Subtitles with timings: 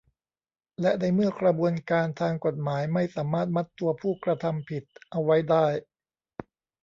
[0.81, 5.65] และในเมื่อกระบวนการทางกฎหมายไม่สามารถมัดตัวผู้กระทำผิดเอาไว้ได้